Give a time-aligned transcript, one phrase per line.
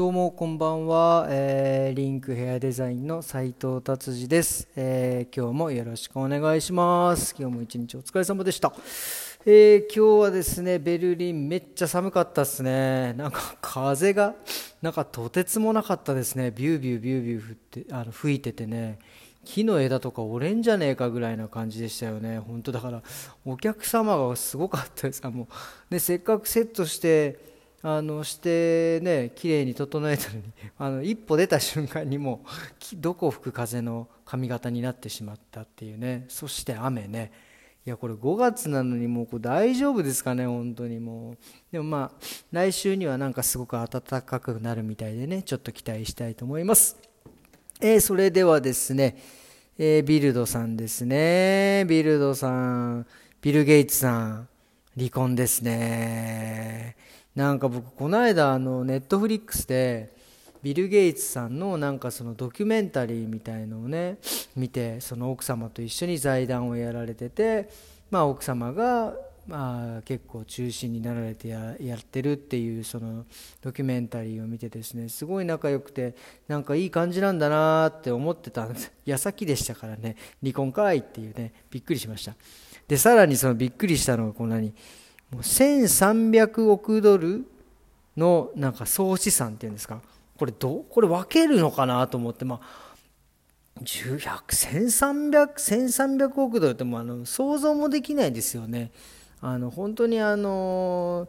[0.00, 7.34] どうもこんばんは、えー、リンクヘアデザインの斉藤達治です、えー、今日もよろしくお願いします。
[7.38, 8.72] 今日も一日お疲れ様でした、
[9.44, 13.12] えー、今日はですねベルリンめっちゃ寒かったですね。
[13.12, 14.34] なんか風が
[14.80, 16.50] なんかとてつもなかったですね。
[16.50, 18.98] ビュービュービュービュー吹ってあの吹いててね。
[19.44, 22.38] 木の枝とか折れんじゃねえかぐらいな感じでしたよね。
[22.38, 23.02] 本当だから
[23.44, 25.22] お客様がすごかったです。
[25.28, 25.46] も
[25.90, 27.49] う、ね、せっかくセットして
[27.82, 30.42] あのしてね綺麗に整えたのに
[30.78, 32.44] あの一歩出た瞬間にも
[32.92, 36.26] う どこ吹く風の髪型になってしまったっていうね。
[36.28, 37.32] そして雨ね。
[37.86, 41.36] いやこれ5月なのにもうこれ大丈夫ですかね本当にもう。
[41.72, 46.98] でもまあ来週にはなんかすごく暖かくなるみたいでねちょっと期待したいと思います、
[47.80, 49.16] え、それではですね、
[49.78, 51.86] え、ビルドさんですね。
[51.88, 53.06] ビルドさん
[53.40, 54.48] ビル・ゲイツさん
[54.98, 56.94] 離婚ですね。
[57.34, 60.14] なんか僕この間あのネットフリックスで
[60.62, 64.18] ビル・ゲイツさんのなんかそのドキュメンタリーみたいのをね
[64.56, 67.70] 見てその奥様と一緒に財団をやられてて、
[68.10, 69.14] まあ、奥様が
[69.46, 73.24] まあ結構中心になられてやってるっていうその
[73.62, 76.14] ドキュメンタリーを見てですねすごい仲良くて
[76.46, 78.92] なんかいい感じなんだなって思ってたんです。
[79.06, 82.34] 矢先でしたからね離婚かいっていうねびっくりしました。
[82.86, 84.74] でさらにそのびっくりしたのがこんなに
[85.30, 87.46] もう1300億ドル
[88.16, 90.00] のなんか総資産っていうんですか？
[90.36, 92.90] これどこれ分けるのかなと思ってまあ
[93.82, 98.90] 1300億ドルってもうあの想像もできないですよね。
[99.40, 101.28] あの本当にあの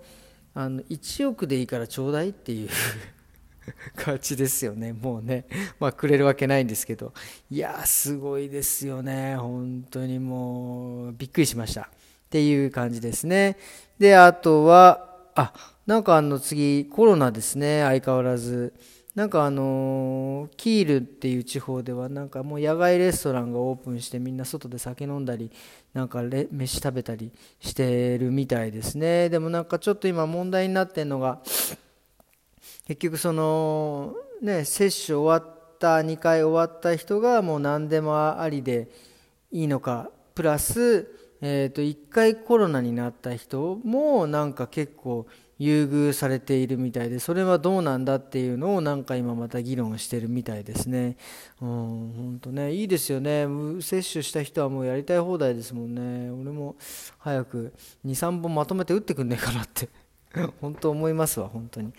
[0.54, 2.70] あの1億でいいからちょうだいっていう
[3.96, 4.92] 感じですよね。
[4.94, 5.46] もうね。
[5.80, 7.14] まあくれるわけないんですけど。
[7.50, 9.36] いやすごいですよね。
[9.38, 11.90] 本当にもうびっくりしました。
[12.32, 13.58] っていう感じですね。
[14.00, 15.52] で、あとは、あ、
[15.86, 18.74] なんかあの次、コロナですね、相変わらず。
[19.16, 25.52] なんかあのキールっていう地方ではなんかもう野外レストランがオープンしてみんな外で酒飲んだり
[25.94, 31.42] なんか飯食べたりしてるみたいですねでもなんかちょっと今問題になってるのが
[32.88, 38.88] 結局そのね接種終わった2回終わった人がもう何でもありで
[39.52, 41.10] いいのかプラス
[41.42, 45.26] えー、と1回コロナになった人もなんか結構
[45.58, 51.18] 優遇されているみたいでそれはどうなんだっていうのをなんか今また議論してるみたいですね。
[51.62, 53.46] うん、本当ねいいですよね。
[53.82, 56.32] 接種した人はもうやりたい放題ですもんね。
[56.32, 56.76] 俺も
[57.20, 57.74] 早く
[58.06, 59.90] 23本まとめて打ってくんねえかなって。
[60.62, 61.94] 本当思いますわ本当に。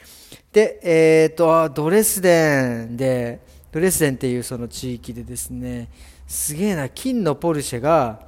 [0.52, 5.88] でえっ、ー、とドレスデンでドレスデンっていうその地域でですね
[6.26, 8.26] すげえな金のポルシェが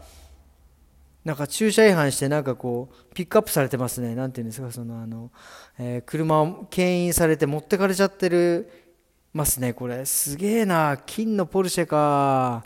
[1.24, 4.14] なんか駐車違反してなんかこうピックアップされてますね。
[4.14, 5.30] なんていうんですか、そのあの、
[5.78, 8.70] えー、車を牽引されて持ってかれちゃってる
[9.32, 10.04] ますね、これ。
[10.04, 10.96] すげえな。
[11.06, 12.64] 金のポルシェか。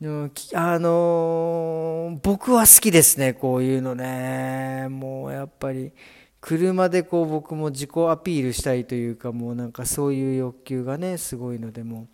[0.00, 4.86] でもあのー、僕は好きですね、こういうのね。
[4.88, 5.92] もうやっぱり、
[6.40, 12.08] 車でこう僕も自己アピールしたいというか、もうなんかそういう欲求がね、すごいので、も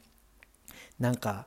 [0.99, 1.47] なんか、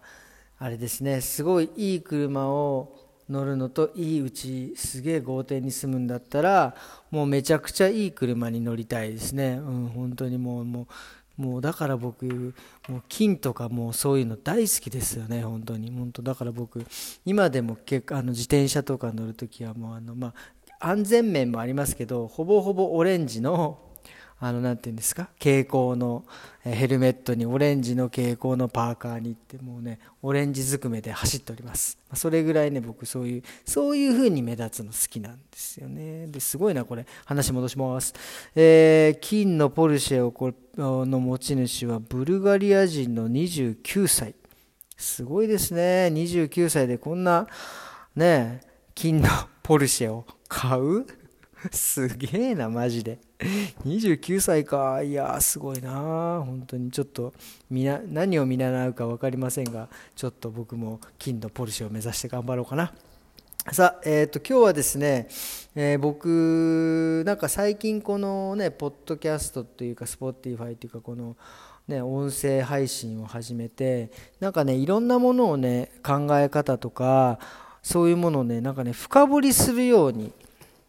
[0.59, 6.75] あれですね、すごいいい車を、乗るのといいうちすげえ豪邸に住むんだったら
[7.11, 10.87] もうめちゃくちゃいい車に乗りたいですね、うん、本当にもうもう
[11.37, 12.55] もうだから僕
[12.89, 15.43] もう金とかもうそういうの大好きですよね。
[15.43, 15.91] 本当に。
[15.91, 16.83] 本当だから僕
[17.25, 20.33] 今でも結構あの自転車とか乗るときはもうあのま
[20.79, 23.79] あ安全面もありますけどほぼほぼオレンジの
[24.39, 26.23] あの、なんていうんですか、蛍光の
[26.61, 31.97] ヘルメットにオレンジの蛍光のパーカーに行って、もうね、オレンジずくめで走っております。
[32.13, 36.27] それぐらいね、僕そういう、そういう風に目立つの好きなんですよね。
[36.27, 37.07] で、すごいな、これ。
[37.25, 38.13] 話戻します。
[38.55, 44.35] えー、金のポルシェをこの持ち主はブルガリア人の29歳。
[44.97, 46.11] すごいですね。
[46.13, 47.47] 29歳でこんな、
[48.15, 48.61] ね、
[48.93, 49.29] 金の
[49.63, 51.05] ポルシェを買う
[51.71, 53.19] すげえな、マジで。
[53.85, 55.01] 29歳か。
[55.01, 56.43] いやすごいな。
[56.45, 57.33] 本当にちょっと
[57.69, 62.93] みな、何を見習うか分かりませんが、ちょっと僕も金のポルシェを目指して頑張ろうかな。
[63.71, 65.27] さあ、えっ、ー、と、今日はですね、
[65.75, 71.35] えー、僕、なんか最近このね、ポッドキャストというか、 Spotify というか、この、
[71.87, 77.39] ね、音声配信を始めて、なんかね、いろんなものをね、考え方とか、
[77.81, 80.31] そういうものをね、なんかね、深掘りするように、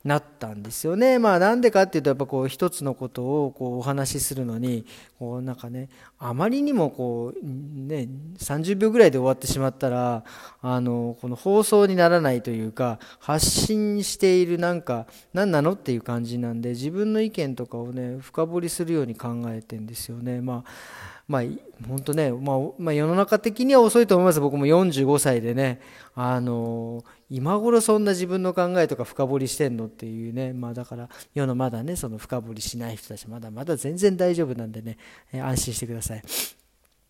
[0.05, 1.19] なったんですよね。
[1.19, 4.87] まあなんでかっていうとやっぱこう一つのことをこうお話しするのに
[5.19, 8.09] こうなんかねあまりにもこうね
[8.39, 10.25] 30秒ぐらいで終わってしまったら
[10.63, 20.41] あのこの放送にならないというか発信しているなんか何なのっていう感じなんで自分の意見とかをね深掘りするように考えてんですよね。
[20.41, 21.43] まあまあ、
[21.87, 24.41] 本当ね、まあ、まあ、世の中的には遅いと思います。
[24.41, 25.81] 僕も45歳でね、
[26.15, 34.97] あの今頃そんな自分の考えとか深掘りしてんのっていうね、まあだから世のまだね、その深掘りしない人たちまだまだ全然大丈夫なんでね、
[35.33, 36.23] えー、安心してください。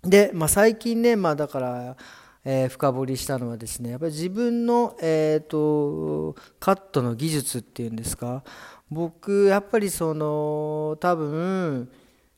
[0.02, 1.96] で、まあ最近ね、まあだから、
[2.44, 8.42] えー、深掘りしたのはですね、やっぱり自分の、えっ、ー、と、カットの技術っていうんですか、
[8.90, 11.88] 僕、やっぱりその、多分、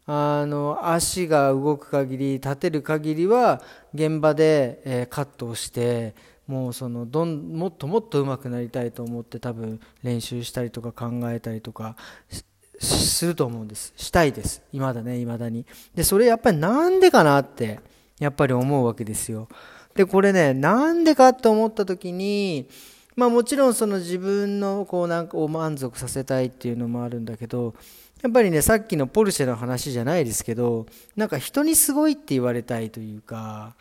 [0.06, 3.62] あの足が動く限り立てる限りは
[3.94, 6.14] 現場で、え、カットをして
[6.46, 11.94] もうそのどんもっともっと上手くなりたいと思って多分練習したりとか考えたりとか
[12.80, 13.92] すると思うんです。
[13.96, 14.62] したいです。
[14.72, 15.64] 今だね未だに。
[15.94, 17.78] でそれやっぱりなんでかなって
[18.18, 19.48] やっぱり思うわけですよ。
[19.94, 22.68] でこれねなんでかと思った時に
[23.14, 27.74] まあもちろんその自分のこうなんかを満足させたいっていうのもあるんだけど
[28.22, 30.86] やっぱりねさっきのポルシェの話じゃないですけど
[31.16, 33.74] なんか人にすごいって言われたいというか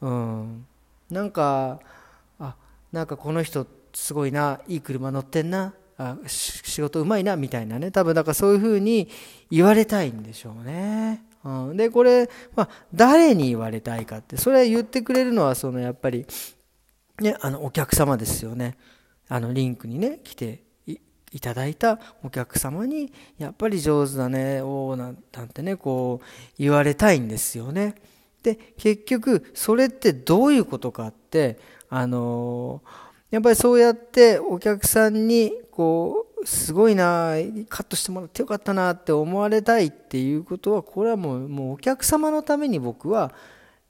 [0.00, 0.66] うん。
[1.10, 1.80] なんか
[2.38, 2.54] あ
[2.92, 7.90] なんかこの人すごいないい車乗ってんなあ仕事うまいなみたいなね。
[7.90, 9.08] 多分だかそういうふうに
[9.50, 11.24] 言われたいんでしょうね。
[11.44, 16.26] うん、でこれ、まあ、誰に言われたいかってそれ言ってくれるのはそのやっぱり、
[17.20, 18.76] ね、あのお客様ですよね。
[19.28, 20.62] あのリンクにね来て
[21.32, 25.16] いただいたお客様にやっぱり上手だねおおなん
[25.52, 26.26] てねこう
[26.58, 27.94] 言われたいんですよね。
[28.42, 31.58] で結局それってどういうことかって
[31.90, 32.82] あの
[33.30, 37.34] やっぱりそうやってお客さんにこうすごいな
[37.68, 43.32] カットしてもらってよかったなって思われたいっていうことはこれはもうもうお客様のために僕は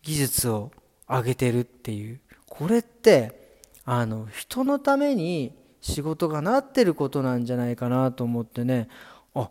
[0.03, 0.73] 技術を
[1.09, 8.89] 上げてるっていうこれってあの人のために仕事がなってることなんじゃないかなと思ってね。
[9.35, 9.51] あ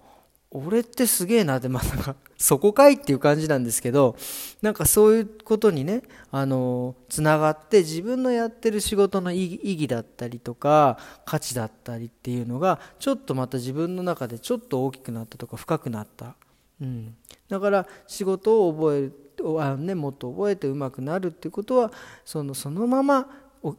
[0.49, 4.15] 俺ってすげえなってまさか そこかいっていう感じなんですけど
[4.61, 16.35] なんかそういうことにねあのつながって自分のやってる仕事の意義だったりとか価値だったりっていうのがちょっとまた自分の中でちょっと大きくなったとか深くなった、
[16.81, 17.15] うん、
[17.49, 19.27] だから仕事を覚える
[19.59, 21.91] あね、もっと覚えてうまくなるっていうことは
[22.25, 23.29] そのそのまま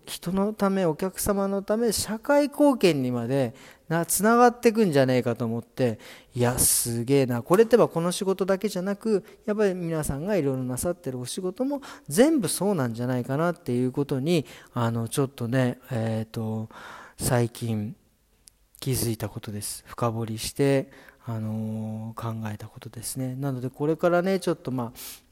[0.07, 3.55] 人のためお客様のため社会貢献にまで
[3.89, 5.99] なつながっていくんじゃねえかと思って
[6.35, 7.43] いやすげえな。
[7.43, 16.69] これってばこの仕事だけじゃなくやっぱり皆さんがいろいろなさってるお仕事も全部そうなんじゃないかなっていうことにあのちょっとねえっ、と
[17.17, 17.97] 最近
[18.81, 19.85] 気づいたことです。
[19.87, 20.91] 深掘りして
[21.25, 23.37] あの考えたことですね。
[23.37, 25.28] なのでこれからねちょっとまあ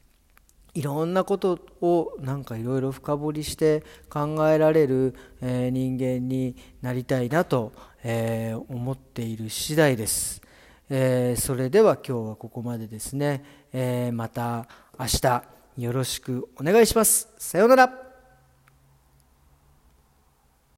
[0.77, 10.39] いろんなことをなんかいろいろ深掘りして考えられる、え、人間になりたいなと、え、思っている次第です、
[10.87, 13.43] え、それでは今日はここまでですね、
[13.73, 14.67] えまた
[14.99, 15.43] 明日
[15.79, 17.27] よろしくお願いします。
[17.39, 18.06] さようなら。